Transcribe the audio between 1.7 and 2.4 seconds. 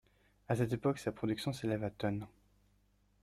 à tonnes.